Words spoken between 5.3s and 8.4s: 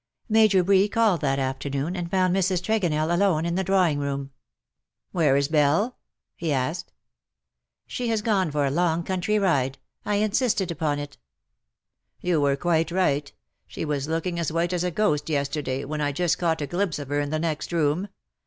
is Belle T' lie asked. ^' She has